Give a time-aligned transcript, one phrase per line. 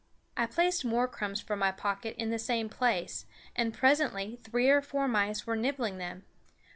[0.35, 4.81] I placed more crumbs from my pocket in the same place, and presently three or
[4.81, 6.25] four mice were nibbling them.